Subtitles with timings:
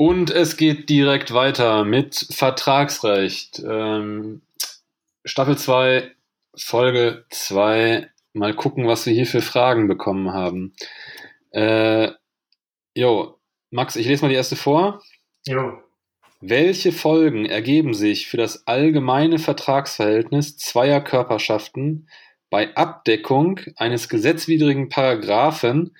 [0.00, 3.62] Und es geht direkt weiter mit Vertragsrecht.
[3.62, 4.40] Ähm,
[5.26, 6.10] Staffel 2,
[6.56, 8.08] Folge 2.
[8.32, 10.72] Mal gucken, was wir hier für Fragen bekommen haben.
[11.50, 12.12] Äh,
[12.94, 15.02] jo, Max, ich lese mal die erste vor.
[15.46, 15.82] Jo.
[16.40, 22.08] Welche Folgen ergeben sich für das allgemeine Vertragsverhältnis zweier Körperschaften
[22.48, 25.94] bei Abdeckung eines gesetzwidrigen Paragraphen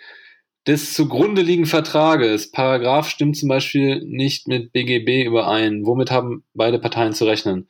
[0.67, 2.51] des zugrunde liegenden Vertrages.
[2.51, 5.87] Paragraph stimmt zum Beispiel nicht mit BGB überein.
[5.87, 7.69] Womit haben beide Parteien zu rechnen?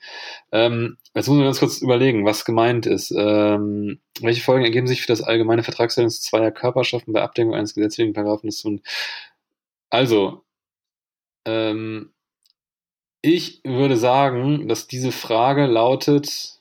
[0.51, 3.13] Ähm, jetzt muss man ganz kurz überlegen, was gemeint ist.
[3.17, 8.13] Ähm, welche Folgen ergeben sich für das allgemeine Vertragsverhältnis zweier Körperschaften bei Abdeckung eines gesetzlichen
[8.13, 8.67] Paragraphen des
[9.91, 10.43] Also,
[11.47, 12.13] ähm,
[13.23, 16.61] ich würde sagen, dass diese Frage lautet,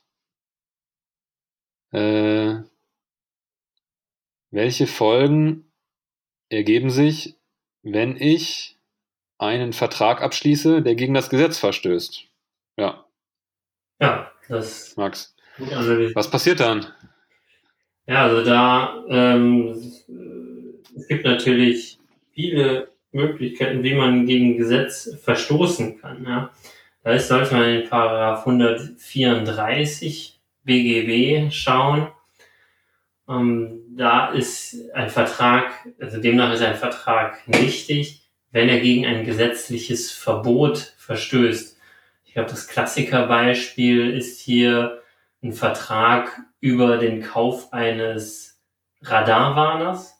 [1.91, 2.55] äh,
[4.51, 5.68] welche Folgen
[6.49, 7.35] ergeben sich,
[7.83, 8.77] wenn ich
[9.37, 12.25] einen Vertrag abschließe, der gegen das Gesetz verstößt.
[12.77, 13.05] Ja.
[14.01, 14.95] Ja, das.
[14.97, 15.35] Max.
[15.71, 16.87] Also, Was passiert dann?
[18.07, 19.75] Ja, also da ähm,
[20.95, 21.99] es gibt natürlich
[22.31, 26.25] viele Möglichkeiten, wie man gegen Gesetz verstoßen kann.
[26.25, 26.51] Ja.
[27.03, 32.07] Da ist, sollte man in Paragraph 134 BGB schauen.
[33.29, 39.23] Ähm, da ist ein Vertrag, also demnach ist ein Vertrag nichtig, wenn er gegen ein
[39.23, 41.77] gesetzliches Verbot verstößt.
[42.25, 45.01] Ich glaube, das Klassikerbeispiel ist hier
[45.43, 48.59] ein Vertrag über den Kauf eines
[49.01, 50.15] Radarwarners.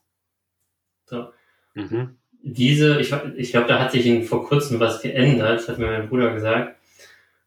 [1.06, 1.30] So.
[1.74, 2.16] Mhm.
[2.42, 6.10] Diese, ich, ich glaube, da hat sich in, vor kurzem was geändert, hat mir mein
[6.10, 6.78] Bruder gesagt.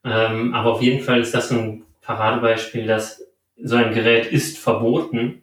[0.04, 3.24] Ähm, aber auf jeden Fall ist das so ein Paradebeispiel, dass
[3.56, 5.41] so ein Gerät ist verboten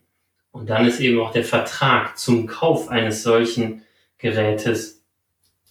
[0.52, 3.84] und dann ist eben auch der Vertrag zum Kauf eines solchen
[4.18, 5.04] Gerätes.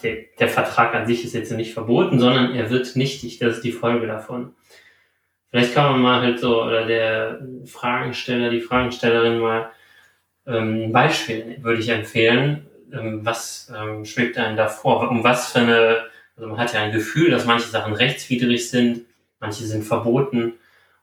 [0.02, 3.38] Der, der Vertrag an sich ist jetzt nicht verboten, sondern er wird nichtig.
[3.38, 4.54] Das ist die Folge davon.
[5.50, 9.70] Vielleicht kann man mal halt so, oder der Fragensteller, die Fragenstellerin mal
[10.46, 12.66] ähm, ein Beispiel würde ich empfehlen.
[12.92, 15.10] Ähm, was ähm, schwebt einem da vor?
[15.10, 16.04] Um was für eine,
[16.36, 19.04] also man hat ja ein Gefühl, dass manche Sachen rechtswidrig sind,
[19.40, 20.54] manche sind verboten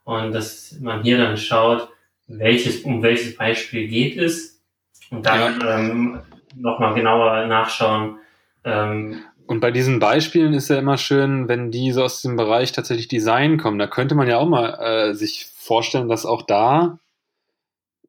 [0.04, 1.90] und dass man hier dann schaut,
[2.28, 4.62] welches, um welches Beispiel geht es
[5.10, 5.78] und dann ja.
[5.78, 6.22] ähm,
[6.56, 8.18] nochmal genauer nachschauen.
[8.64, 12.72] Ähm, und bei diesen Beispielen ist ja immer schön, wenn die so aus dem Bereich
[12.72, 13.78] tatsächlich Design kommen.
[13.78, 17.00] Da könnte man ja auch mal äh, sich vorstellen, dass auch da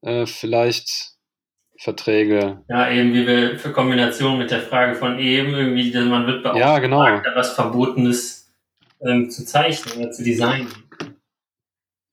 [0.01, 1.17] äh, vielleicht
[1.79, 2.63] Verträge.
[2.69, 6.43] Ja, eben wie wir für Kombination mit der Frage von eben irgendwie, dass man wird
[6.43, 7.21] beauftragt, ja, genau.
[7.35, 8.51] was Verbotenes
[9.01, 10.69] ähm, zu zeichnen oder zu designen.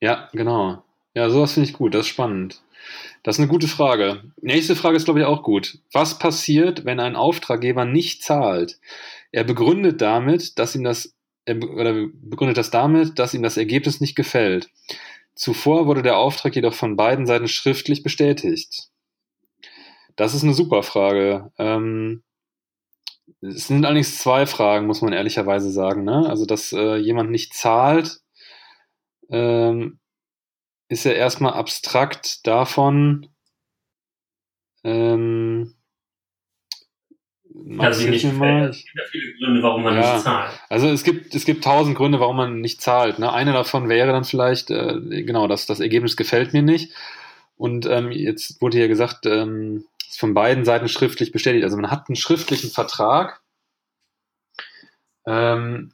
[0.02, 0.84] Ja, genau.
[1.14, 2.62] Ja, sowas finde ich gut, das ist spannend.
[3.24, 4.24] Das ist eine gute Frage.
[4.42, 5.80] Nächste Frage ist, glaube ich, auch gut.
[5.92, 8.80] Was passiert, wenn ein Auftraggeber nicht zahlt?
[9.32, 11.16] Er begründet damit, dass ihm das,
[11.46, 14.70] er, oder begründet das damit, dass ihm das Ergebnis nicht gefällt.
[15.36, 18.90] Zuvor wurde der Auftrag jedoch von beiden Seiten schriftlich bestätigt.
[20.16, 21.52] Das ist eine super Frage.
[21.58, 22.24] Ähm,
[23.42, 26.04] es sind allerdings zwei Fragen, muss man ehrlicherweise sagen.
[26.04, 26.28] Ne?
[26.28, 28.20] Also, dass äh, jemand nicht zahlt,
[29.30, 30.00] ähm,
[30.94, 33.28] ist ja erstmal abstrakt davon,
[34.84, 35.74] ähm,
[37.78, 38.70] also nicht mal.
[38.70, 40.60] Es gibt ja viele Gründe, warum man ja, nicht zahlt.
[40.70, 43.20] Also es gibt, es gibt tausend Gründe, warum man nicht zahlt.
[43.20, 43.32] Ne?
[43.32, 46.94] Eine davon wäre dann vielleicht, äh, genau, dass das Ergebnis gefällt mir nicht.
[47.56, 51.64] Und ähm, jetzt wurde hier gesagt, ähm, ist von beiden Seiten schriftlich bestätigt.
[51.64, 53.42] Also man hat einen schriftlichen Vertrag.
[55.26, 55.94] Ähm,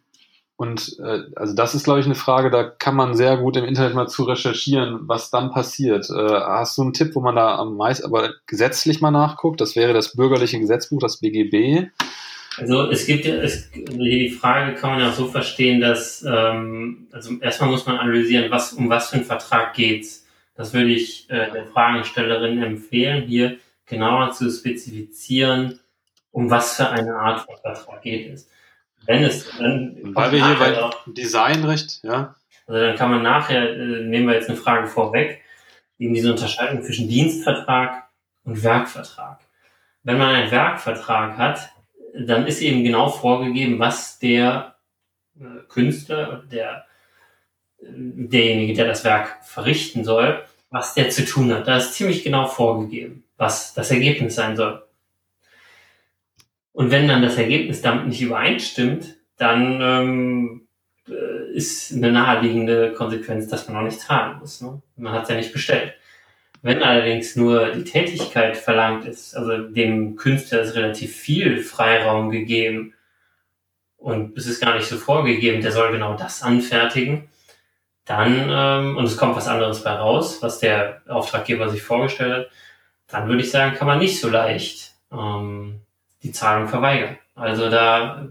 [0.59, 3.63] und äh, also das ist, glaube ich, eine Frage, da kann man sehr gut im
[3.63, 6.09] Internet mal zu recherchieren, was dann passiert.
[6.09, 9.61] Äh, hast du einen Tipp, wo man da am meisten, aber gesetzlich mal nachguckt?
[9.61, 11.87] Das wäre das bürgerliche Gesetzbuch, das BGB.
[12.57, 17.07] Also es gibt ja, es, die Frage kann man ja auch so verstehen, dass ähm,
[17.13, 20.27] also erstmal muss man analysieren, was um was für einen Vertrag geht's.
[20.55, 23.55] Das würde ich äh, der Fragestellerin empfehlen, hier
[23.85, 25.79] genauer zu spezifizieren,
[26.33, 28.49] um was für eine Art von Vertrag geht es.
[29.09, 32.35] Wenn es dann Weil wir hier bei auch, Designrecht, ja.
[32.67, 35.41] Also dann kann man nachher, äh, nehmen wir jetzt eine Frage vorweg,
[35.97, 38.03] eben diese Unterscheidung zwischen Dienstvertrag
[38.43, 39.39] und Werkvertrag.
[40.03, 41.71] Wenn man einen Werkvertrag hat,
[42.13, 44.75] dann ist eben genau vorgegeben, was der
[45.39, 46.85] äh, Künstler, der,
[47.81, 51.67] äh, derjenige, der das Werk verrichten soll, was der zu tun hat.
[51.67, 54.83] Da ist ziemlich genau vorgegeben, was das Ergebnis sein soll.
[56.79, 60.67] Und wenn dann das Ergebnis damit nicht übereinstimmt, dann ähm,
[61.09, 64.61] äh, ist eine naheliegende Konsequenz, dass man auch nicht zahlen muss.
[64.61, 64.81] Ne?
[64.95, 65.93] Man hat es ja nicht bestellt.
[66.61, 72.93] Wenn allerdings nur die Tätigkeit verlangt ist, also dem Künstler ist relativ viel Freiraum gegeben,
[73.97, 77.27] und es ist gar nicht so vorgegeben, der soll genau das anfertigen,
[78.05, 82.51] dann, ähm, und es kommt was anderes bei raus, was der Auftraggeber sich vorgestellt hat,
[83.07, 85.81] dann würde ich sagen, kann man nicht so leicht ähm,
[86.23, 87.17] die Zahlung verweigern.
[87.35, 88.27] Also da äh,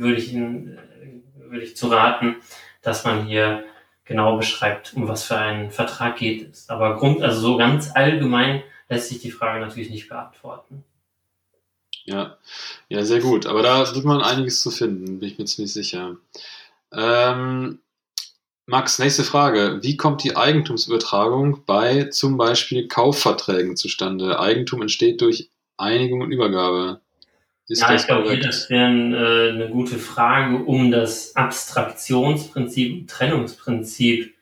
[0.00, 2.36] würde ich, Ihnen, äh, würde ich zu raten,
[2.82, 3.64] dass man hier
[4.04, 6.68] genau beschreibt, um was für einen Vertrag geht es.
[6.68, 10.84] Aber Grund, also so ganz allgemein lässt sich die Frage natürlich nicht beantworten.
[12.04, 12.36] Ja,
[12.88, 13.46] ja, sehr gut.
[13.46, 16.16] Aber da wird man einiges zu finden, bin ich mir ziemlich sicher.
[16.92, 17.78] Ähm,
[18.66, 19.78] Max, nächste Frage.
[19.82, 24.38] Wie kommt die Eigentumsübertragung bei zum Beispiel Kaufverträgen zustande?
[24.40, 27.00] Eigentum entsteht durch Einigung und Übergabe.
[27.72, 34.34] Ist ja, ich glaube, das wäre äh, eine gute Frage, um das Abstraktionsprinzip Trennungsprinzip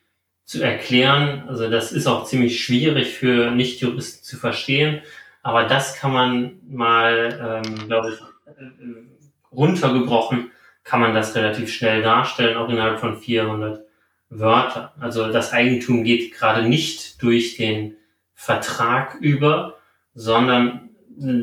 [0.44, 1.44] zu erklären.
[1.46, 5.02] Also das ist auch ziemlich schwierig für Nichtjuristen zu verstehen,
[5.44, 10.50] aber das kann man mal, ähm, glaube ich, äh, runtergebrochen,
[10.82, 13.84] kann man das relativ schnell darstellen, auch innerhalb von 400
[14.28, 14.88] Wörtern.
[14.98, 17.96] Also das Eigentum geht gerade nicht durch den
[18.34, 19.76] Vertrag über,
[20.14, 20.89] sondern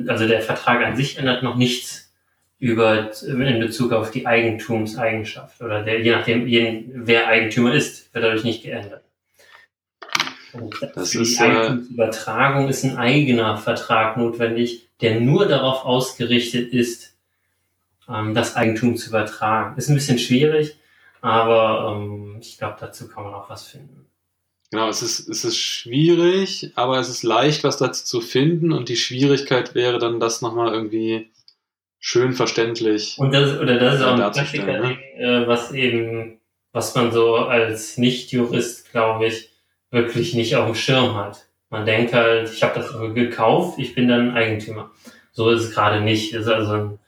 [0.08, 2.14] also der Vertrag an sich ändert noch nichts
[2.60, 8.24] über in Bezug auf die Eigentumseigenschaft oder der, je nachdem, je, wer Eigentümer ist, wird
[8.24, 9.04] dadurch nicht geändert.
[10.54, 16.74] Und das für ist, die Eigentumsübertragung ist ein eigener Vertrag notwendig, der nur darauf ausgerichtet
[16.74, 17.16] ist,
[18.10, 19.78] ähm, das Eigentum zu übertragen.
[19.78, 20.78] Ist ein bisschen schwierig,
[21.22, 24.08] aber ähm, ich glaube, dazu kann man auch was finden.
[24.72, 28.90] Genau, es ist, es ist schwierig, aber es ist leicht, was dazu zu finden und
[28.90, 31.32] die Schwierigkeit wäre dann, das nochmal irgendwie
[32.00, 33.16] schön verständlich.
[33.18, 34.98] Und das, oder das ist auch ein Klassiker, ne?
[35.16, 36.40] äh, was eben,
[36.74, 39.52] was man so als Nicht-Jurist, glaube ich,
[39.90, 41.48] wirklich nicht auf dem Schirm hat.
[41.70, 44.92] Man denkt halt, ich habe das gekauft, ich bin dann Eigentümer.
[45.32, 46.34] So ist es gerade nicht.
[46.34, 47.00] Ist also ein,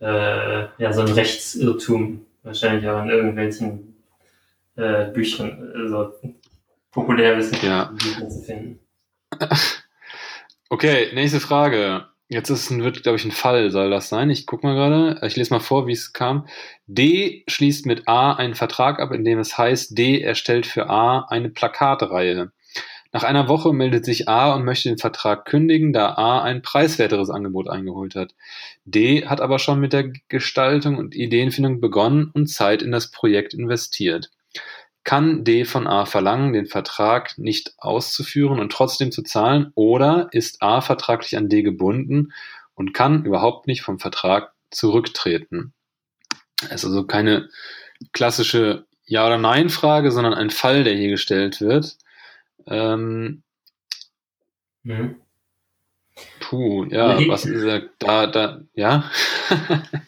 [0.00, 3.96] äh, ja, so ein Rechtsirrtum, wahrscheinlich auch in irgendwelchen
[4.76, 5.72] äh, Büchern.
[5.74, 6.14] Also
[6.96, 7.92] Populärwissen ja.
[8.28, 8.80] zu finden.
[10.68, 12.06] Okay, nächste Frage.
[12.28, 14.30] Jetzt ist ein, wird, glaube ich, ein Fall, soll das sein?
[14.30, 15.24] Ich gucke mal gerade.
[15.24, 16.48] Ich lese mal vor, wie es kam.
[16.88, 21.26] D schließt mit A einen Vertrag ab, in dem es heißt, D erstellt für A
[21.28, 22.50] eine Plakatreihe.
[23.12, 27.30] Nach einer Woche meldet sich A und möchte den Vertrag kündigen, da A ein preiswerteres
[27.30, 28.34] Angebot eingeholt hat.
[28.84, 33.54] D hat aber schon mit der Gestaltung und Ideenfindung begonnen und Zeit in das Projekt
[33.54, 34.30] investiert
[35.06, 40.62] kann D von A verlangen, den Vertrag nicht auszuführen und trotzdem zu zahlen, oder ist
[40.62, 42.32] A vertraglich an D gebunden
[42.74, 45.72] und kann überhaupt nicht vom Vertrag zurücktreten?
[46.70, 47.48] Es ist also keine
[48.12, 51.96] klassische Ja- oder Nein-Frage, sondern ein Fall, der hier gestellt wird.
[52.66, 53.44] Ähm,
[54.82, 55.14] mhm.
[56.40, 59.08] Puh, ja, was ist er da, da, ja?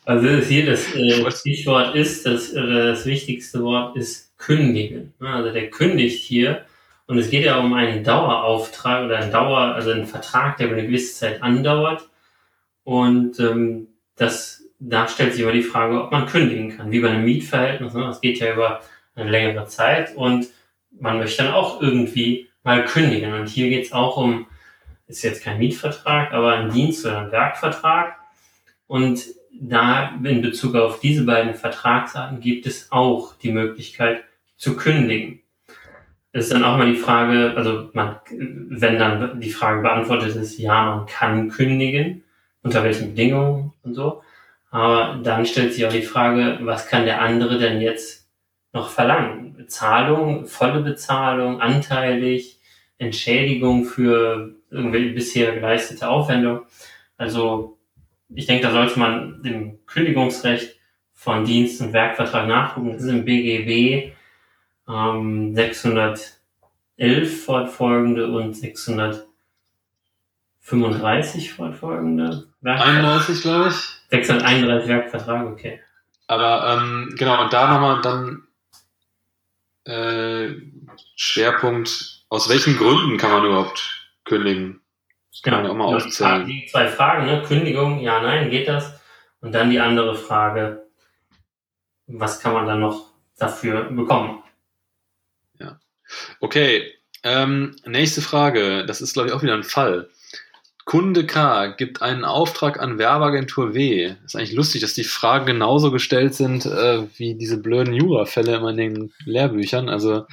[0.05, 5.15] also hier das äh, Stichwort ist, das, äh, das wichtigste Wort ist kündigen.
[5.21, 6.65] Also der kündigt hier
[7.07, 10.77] und es geht ja um einen Dauerauftrag oder einen Dauer, also einen Vertrag, der über
[10.77, 12.09] eine gewisse Zeit andauert.
[12.85, 17.09] Und ähm, das, da stellt sich immer die Frage, ob man kündigen kann, wie bei
[17.09, 17.95] einem Mietverhältnis.
[17.95, 18.03] Ne?
[18.03, 18.81] Das geht ja über
[19.15, 20.49] eine längere Zeit und
[20.91, 23.33] man möchte dann auch irgendwie mal kündigen.
[23.33, 24.47] Und hier geht es auch um,
[25.07, 28.17] ist jetzt kein Mietvertrag, aber ein Dienst- oder ein Werkvertrag.
[28.87, 29.25] Und
[29.61, 34.25] da in Bezug auf diese beiden Vertragsarten gibt es auch die Möglichkeit,
[34.59, 35.41] zu kündigen.
[36.33, 40.97] Ist dann auch mal die Frage, also man, wenn dann die Frage beantwortet ist, ja,
[40.97, 42.25] man kann kündigen,
[42.63, 44.23] unter welchen Bedingungen und so.
[44.71, 48.29] Aber dann stellt sich auch die Frage, was kann der andere denn jetzt
[48.75, 49.55] noch verlangen?
[49.57, 52.61] Bezahlung, volle Bezahlung, anteilig,
[52.99, 56.67] Entschädigung für irgendwie bisher geleistete Aufwendung.
[57.17, 57.79] Also
[58.29, 60.79] ich denke, da sollte man dem Kündigungsrecht
[61.15, 62.93] von Dienst- und Werkvertrag nachgucken.
[62.93, 64.13] Das ist im BGB
[64.89, 72.49] ähm, 611 fortfolgende und 635 fortfolgende.
[72.65, 73.75] 31, glaube ich.
[74.11, 75.81] 631 Werkvertrag, okay.
[76.27, 78.49] Aber ähm, genau, und da nochmal dann
[79.85, 80.57] äh,
[81.17, 84.81] Schwerpunkt, aus welchen Gründen kann man überhaupt kündigen?
[85.31, 85.63] Das kann genau.
[85.63, 86.47] man ja auch mal aufzählen.
[86.47, 87.43] Die zwei Fragen, ne?
[87.47, 89.01] Kündigung, ja, nein, geht das?
[89.41, 90.87] Und dann die andere Frage,
[92.07, 94.43] was kann man dann noch dafür bekommen?
[96.41, 98.85] Okay, ähm, nächste Frage.
[98.87, 100.09] Das ist, glaube ich, auch wieder ein Fall.
[100.89, 104.15] Kunde K gibt einen Auftrag an Werbeagentur W.
[104.25, 108.71] ist eigentlich lustig, dass die Fragen genauso gestellt sind äh, wie diese blöden Jura-Fälle immer
[108.71, 109.91] in den Lehrbüchern.
[109.91, 110.25] Also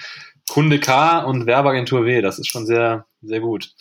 [0.49, 3.71] Kunde K und Werbeagentur W, das ist schon sehr, sehr gut.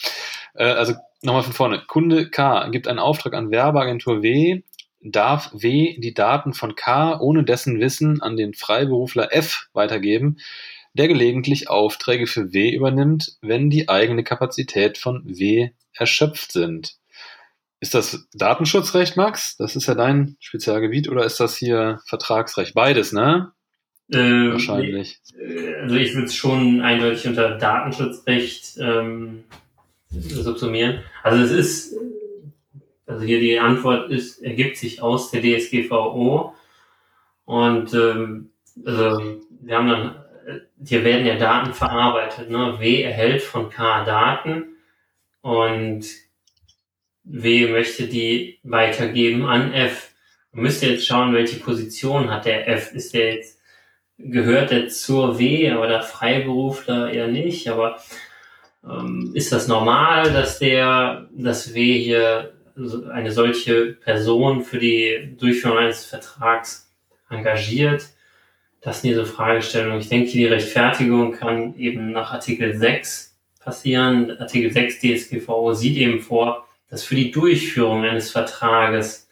[0.54, 1.82] Äh, also nochmal von vorne.
[1.86, 4.62] Kunde K gibt einen Auftrag an Werbeagentur W,
[5.00, 10.38] darf W die Daten von K ohne dessen Wissen an den Freiberufler F weitergeben,
[10.94, 16.96] der gelegentlich Aufträge für W übernimmt, wenn die eigene Kapazität von W erschöpft sind.
[17.80, 19.56] Ist das Datenschutzrecht, Max?
[19.56, 22.74] Das ist ja dein Spezialgebiet oder ist das hier Vertragsrecht?
[22.74, 23.52] Beides, ne?
[24.12, 25.20] Ähm, Wahrscheinlich.
[25.38, 29.44] äh, Also ich würde es schon eindeutig unter Datenschutzrecht ähm,
[30.10, 31.00] subsumieren.
[31.22, 31.96] Also es ist,
[33.06, 36.54] also hier die Antwort ist, ergibt sich aus der DSGVO
[37.44, 38.50] und ähm,
[38.84, 40.16] also wir haben dann,
[40.84, 42.50] hier werden ja Daten verarbeitet.
[42.50, 42.76] Ne?
[42.78, 44.76] W erhält von K Daten
[45.40, 46.04] und
[47.24, 50.12] W möchte die weitergeben an F.
[50.52, 52.92] Man müsste jetzt schauen, welche Position hat der F.
[52.92, 53.58] Ist der jetzt,
[54.18, 58.00] gehört der zur W, aber der Freiberufler eher nicht, aber
[58.88, 62.54] ähm, ist das normal, dass der, dass W hier
[63.12, 66.92] eine solche Person für die Durchführung eines Vertrags
[67.30, 68.13] engagiert?
[68.85, 69.99] Das sind diese Fragestellungen.
[69.99, 74.38] Ich denke, die Rechtfertigung kann eben nach Artikel 6 passieren.
[74.38, 79.26] Artikel 6 DSGVO sieht eben vor, dass für die Durchführung eines Vertrages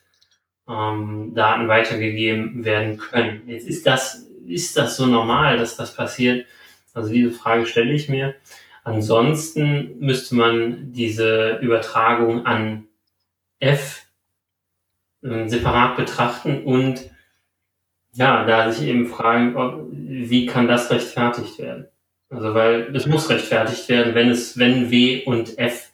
[0.67, 3.43] ähm, Daten weitergegeben werden können.
[3.47, 6.47] Jetzt ist das, ist das so normal, dass das passiert?
[6.95, 8.35] Also diese Frage stelle ich mir.
[8.85, 12.89] Ansonsten müsste man diese Übertragung an
[13.61, 14.07] F
[15.23, 17.12] äh, separat betrachten und
[18.15, 21.87] ja, da sich eben fragen, ob, wie kann das rechtfertigt werden?
[22.31, 25.91] Also weil es muss rechtfertigt werden, wenn es, wenn W und F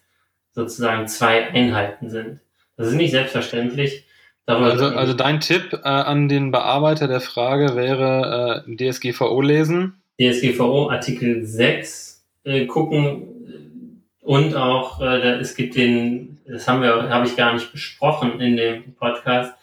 [0.52, 2.40] sozusagen zwei Einheiten sind.
[2.76, 4.04] Das ist nicht selbstverständlich.
[4.46, 10.00] Also, also dein Tipp äh, an den Bearbeiter der Frage wäre äh, DSGVO lesen.
[10.18, 17.10] DSGVO Artikel 6 äh, gucken und auch, äh, da, es gibt den, das haben wir,
[17.10, 19.54] habe ich gar nicht besprochen in dem Podcast,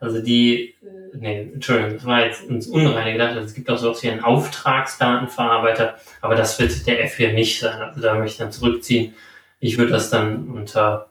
[0.00, 3.76] also die, äh, nee, Entschuldigung, das war jetzt ins Unreine gedacht, also es gibt auch
[3.76, 8.32] sowas wie einen Auftragsdatenverarbeiter, aber das wird der F hier nicht sein, also da möchte
[8.32, 9.14] ich dann zurückziehen.
[9.60, 11.10] Ich würde das dann unter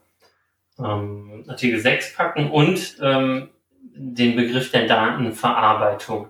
[0.79, 3.49] ähm, Artikel 6 packen und ähm,
[3.95, 6.29] den Begriff der Datenverarbeitung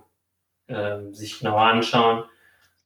[0.68, 2.25] ähm, sich genauer anschauen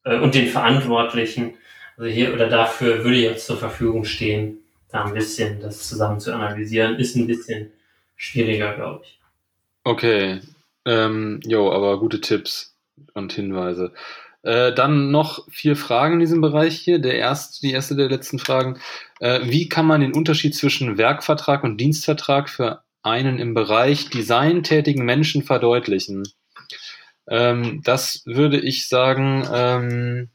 [0.03, 1.55] äh, und den Verantwortlichen.
[1.97, 6.31] Also hier oder dafür würde jetzt zur Verfügung stehen, da ein bisschen das zusammen zu
[6.33, 7.71] analysieren, ist ein bisschen
[8.15, 9.19] schwieriger, glaube ich.
[9.83, 10.41] Okay.
[10.85, 12.75] Ähm, jo, aber gute Tipps
[13.13, 13.93] und Hinweise.
[14.43, 16.99] Äh, dann noch vier Fragen in diesem Bereich hier.
[16.99, 18.79] Der erste, die erste der letzten Fragen.
[19.19, 24.63] Äh, wie kann man den Unterschied zwischen Werkvertrag und Dienstvertrag für einen im Bereich Design
[24.63, 26.23] tätigen Menschen verdeutlichen?
[27.27, 30.29] Ähm, das würde ich sagen, ähm,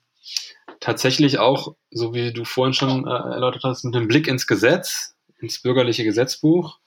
[0.80, 5.16] tatsächlich auch, so wie du vorhin schon äh, erläutert hast, mit einem Blick ins Gesetz,
[5.38, 6.78] ins bürgerliche Gesetzbuch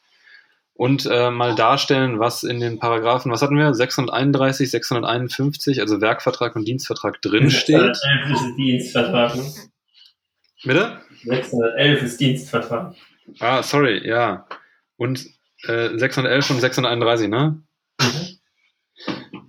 [0.82, 6.56] und äh, mal darstellen, was in den Paragraphen, was hatten wir, 631, 651, also Werkvertrag
[6.56, 7.96] und Dienstvertrag drin steht.
[7.98, 9.36] 611 ist Dienstvertrag.
[9.36, 9.44] Ne?
[10.64, 11.02] Bitte?
[11.24, 12.96] 611 ist Dienstvertrag.
[13.40, 14.48] Ah, sorry, ja.
[14.98, 15.24] Und
[15.68, 17.62] äh, 611 und 631, ne?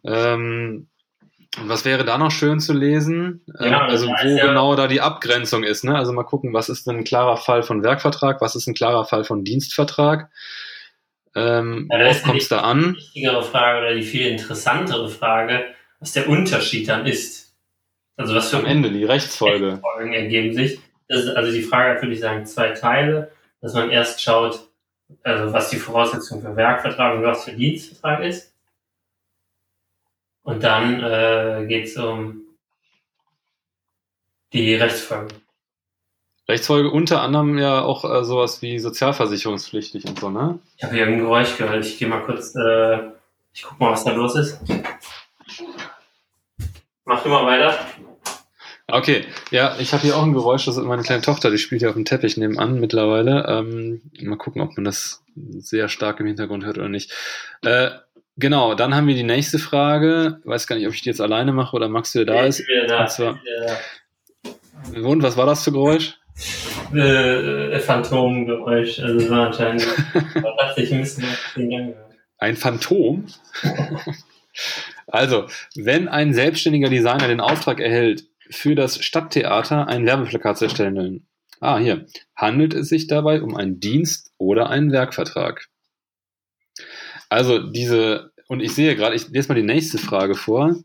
[0.05, 0.89] Ähm,
[1.57, 3.41] was wäre da noch schön zu lesen?
[3.59, 5.83] Ja, ähm, also wo ja- genau da die Abgrenzung ist.
[5.83, 5.97] Ne?
[5.97, 9.07] Also mal gucken, was ist denn ein klarer Fall von Werkvertrag, was ist ein klarer
[9.07, 10.29] Fall von Dienstvertrag?
[11.35, 12.95] Ähm, Ja, da worauf kommt es da an?
[12.95, 15.65] Die wichtigere Frage oder die viel interessantere Frage,
[16.01, 17.55] was der Unterschied dann ist.
[18.17, 19.79] Also was für Am Ende die Rechtsfolge.
[19.81, 20.79] Folgen ergeben sich.
[21.09, 24.69] Das ist also die Frage hat, würde ich sagen, zwei Teile, dass man erst schaut,
[25.23, 28.55] also was die Voraussetzung für Werkvertrag und was für Dienstvertrag ist.
[30.43, 32.43] Und dann äh, geht es um
[34.53, 35.33] die Rechtsfolgen.
[36.53, 40.59] Rechtsfolge unter anderem ja auch äh, sowas wie sozialversicherungspflichtig und so, ne?
[40.77, 41.85] Ich habe hier ein Geräusch gehört.
[41.85, 42.99] Ich gehe mal kurz, äh,
[43.55, 44.61] ich guck mal, was da los ist.
[47.05, 47.77] Mach du mal weiter.
[48.89, 51.81] Okay, ja, ich habe hier auch ein Geräusch, das ist meine kleine Tochter, die spielt
[51.81, 53.47] hier auf dem Teppich nebenan mittlerweile.
[53.49, 57.13] Ähm, mal gucken, ob man das sehr stark im Hintergrund hört oder nicht.
[57.65, 57.91] Äh,
[58.37, 60.41] genau, dann haben wir die nächste Frage.
[60.45, 62.69] Weiß gar nicht, ob ich die jetzt alleine mache oder Max wieder da Ich ist.
[62.69, 63.01] wieder da.
[63.03, 65.09] Und zwar- Ich bin wieder da.
[65.09, 66.19] Und was war das für Geräusch?
[66.95, 69.01] Äh, Phantomgeräusch.
[69.01, 69.87] Also es war anscheinend.
[70.35, 72.15] Man dachte, ich müsste noch den Gang hören.
[72.39, 73.27] Ein Phantom?
[75.07, 75.47] also,
[75.77, 81.27] wenn ein selbstständiger Designer den Auftrag erhält, für das Stadttheater ein Werbeplakat zu erstellen.
[81.61, 82.07] Ah, hier.
[82.35, 85.69] Handelt es sich dabei um einen Dienst oder einen Werkvertrag?
[87.29, 90.77] Also diese, und ich sehe gerade, ich lese mal die nächste Frage vor.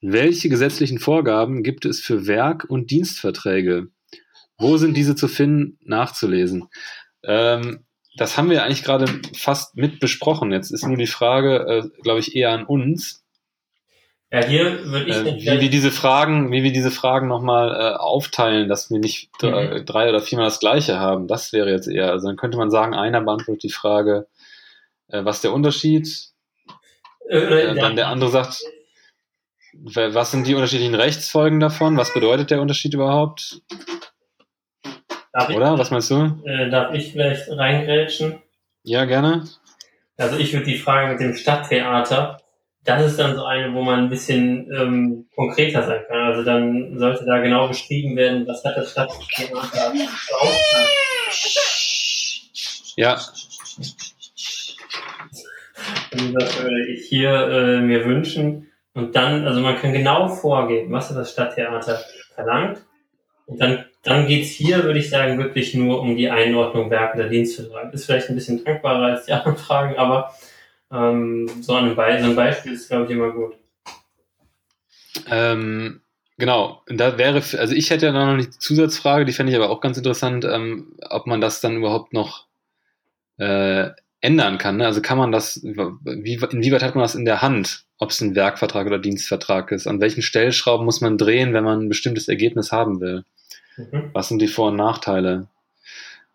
[0.00, 3.88] Welche gesetzlichen Vorgaben gibt es für Werk- und Dienstverträge?
[4.58, 6.68] Wo sind diese zu finden, nachzulesen?
[7.24, 7.84] Ähm,
[8.16, 10.52] das haben wir eigentlich gerade fast mit besprochen.
[10.52, 13.22] Jetzt ist nur die Frage, äh, glaube ich, eher an uns.
[14.32, 17.96] Ja, hier würde ich äh, wie wir diese Fragen, wie wir diese Fragen nochmal äh,
[17.96, 19.84] aufteilen, dass wir nicht mhm.
[19.84, 21.28] drei oder viermal das gleiche haben.
[21.28, 24.26] Das wäre jetzt eher, also dann könnte man sagen, einer beantwortet die Frage,
[25.08, 26.08] äh, was der Unterschied?
[27.28, 28.62] Äh, äh dann der andere sagt,
[29.74, 31.96] was sind die unterschiedlichen Rechtsfolgen davon?
[31.96, 33.60] Was bedeutet der Unterschied überhaupt?
[35.36, 35.74] Darf Oder?
[35.74, 36.42] Ich, was meinst du?
[36.46, 38.40] Äh, darf ich vielleicht reingrätschen?
[38.84, 39.44] Ja, gerne.
[40.16, 42.40] Also ich würde die Frage mit dem Stadttheater,
[42.84, 46.20] das ist dann so eine, wo man ein bisschen ähm, konkreter sein kann.
[46.20, 49.92] Also dann sollte da genau beschrieben werden, was hat das Stadttheater
[50.30, 50.56] drauf.
[52.96, 53.20] Ja.
[56.32, 58.72] Das würde ich hier äh, mir wünschen.
[58.94, 62.00] Und dann, also man kann genau vorgeben, was das Stadttheater
[62.34, 62.78] verlangt.
[63.44, 67.28] Und dann dann geht's hier, würde ich sagen, wirklich nur um die Einordnung Werke der
[67.28, 67.92] Dienstvertrag.
[67.92, 70.32] Ist vielleicht ein bisschen dankbarer als die anderen Fragen, aber
[70.92, 73.56] ähm, so, ein Be so ein Beispiel ist, glaube ich, immer gut.
[75.28, 76.02] Ähm,
[76.38, 79.80] genau, da wäre, also ich hätte ja noch die Zusatzfrage, die fände ich aber auch
[79.80, 82.46] ganz interessant, ähm, ob man das dann überhaupt noch
[83.38, 84.76] äh, ändern kann.
[84.76, 84.86] Ne?
[84.86, 88.36] Also kann man das, wie, inwieweit hat man das in der Hand, ob es ein
[88.36, 89.88] Werkvertrag oder Dienstvertrag ist?
[89.88, 93.24] An welchen Stellschrauben muss man drehen, wenn man ein bestimmtes Ergebnis haben will?
[93.76, 94.10] Mhm.
[94.12, 95.48] Was sind die Vor- und Nachteile?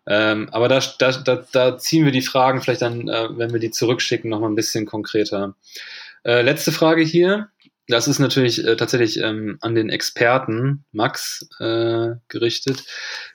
[0.06, 3.60] Ähm, aber da, da, da, da ziehen wir die Fragen vielleicht dann, äh, wenn wir
[3.60, 5.54] die zurückschicken, nochmal ein bisschen konkreter.
[6.24, 7.48] Äh, letzte Frage hier.
[7.88, 12.84] Das ist natürlich äh, tatsächlich ähm, an den Experten Max äh, gerichtet.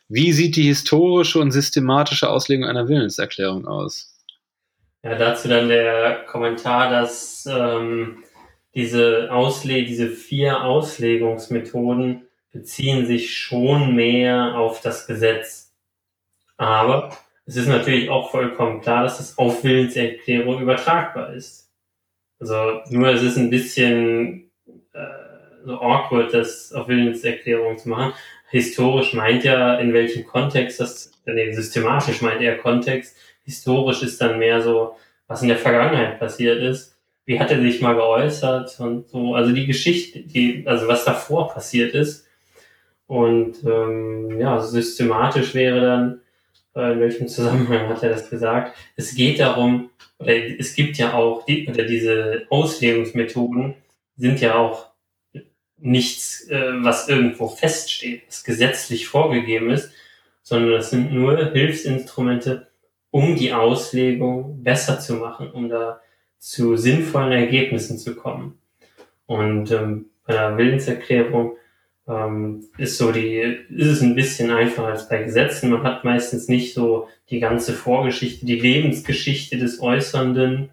[0.07, 4.15] Wie sieht die historische und systematische Auslegung einer Willenserklärung aus?
[5.03, 8.23] Ja, dazu dann der Kommentar, dass ähm,
[8.73, 15.73] diese Ausle diese vier Auslegungsmethoden beziehen sich schon mehr auf das Gesetz.
[16.57, 21.71] Aber es ist natürlich auch vollkommen klar, dass das auf Willenserklärung übertragbar ist.
[22.39, 24.51] Also nur es ist ein bisschen
[24.93, 24.99] äh,
[25.65, 28.13] so awkward, das auf Willenserklärung zu machen.
[28.49, 33.15] Historisch meint ja, in welchem Kontext das, nee, systematisch meint er Kontext.
[33.43, 34.95] Historisch ist dann mehr so,
[35.27, 36.97] was in der Vergangenheit passiert ist.
[37.25, 39.35] Wie hat er sich mal geäußert und so.
[39.35, 42.26] Also die Geschichte, die, also was davor passiert ist,
[43.07, 46.21] und ähm, ja, systematisch wäre dann,
[46.75, 48.75] äh, in welchem Zusammenhang hat er das gesagt?
[48.95, 49.89] Es geht darum,
[50.19, 53.75] oder es gibt ja auch, die, oder diese Auslegungsmethoden
[54.17, 54.87] sind ja auch
[55.77, 59.91] nichts, äh, was irgendwo feststeht, was gesetzlich vorgegeben ist,
[60.41, 62.67] sondern das sind nur Hilfsinstrumente,
[63.11, 66.01] um die Auslegung besser zu machen, um da
[66.39, 68.59] zu sinnvollen Ergebnissen zu kommen.
[69.25, 71.57] Und ähm, bei der Willenserklärung
[72.07, 73.37] ähm, ist so die,
[73.69, 75.69] ist es ein bisschen einfacher als bei Gesetzen.
[75.69, 80.69] Man hat meistens nicht so die ganze Vorgeschichte, die Lebensgeschichte des Äußernden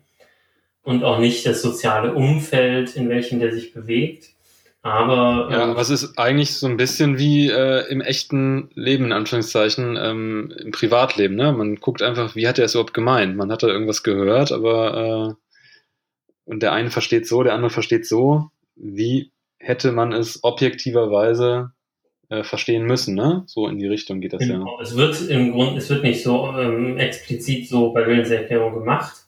[0.83, 4.31] und auch nicht das soziale Umfeld, in welchem der sich bewegt.
[4.83, 9.13] Aber ja, ähm, was ist eigentlich so ein bisschen wie äh, im echten Leben in
[9.13, 11.37] Anführungszeichen ähm, im Privatleben.
[11.37, 11.53] Ne?
[11.53, 13.35] Man guckt einfach, wie hat er es überhaupt gemeint?
[13.35, 15.45] Man hat da irgendwas gehört, aber äh,
[16.45, 18.51] und der eine versteht so, der andere versteht so.
[18.77, 21.73] Wie hätte man es objektiverweise
[22.29, 23.43] äh, verstehen müssen, ne?
[23.47, 24.79] So in die Richtung geht das genau.
[24.79, 24.83] ja.
[24.83, 29.27] Es wird im Grund, es wird nicht so ähm, explizit so bei Willenserklärung gemacht,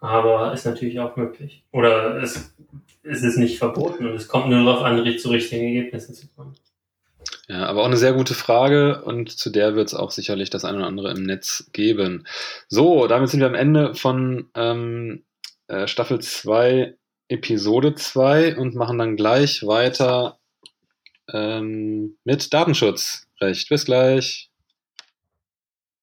[0.00, 1.64] aber ist natürlich auch möglich.
[1.70, 2.54] Oder es,
[3.02, 6.54] es ist nicht verboten und es kommt nur darauf an, zu richtigen Ergebnissen zu kommen.
[7.48, 10.64] Ja, aber auch eine sehr gute Frage und zu der wird es auch sicherlich das
[10.64, 12.26] eine oder andere im Netz geben.
[12.68, 15.24] So, damit sind wir am Ende von ähm,
[15.68, 16.94] äh, Staffel 2
[17.34, 20.38] Episode 2 und machen dann gleich weiter
[21.32, 23.68] ähm, mit Datenschutzrecht.
[23.68, 24.50] Bis gleich.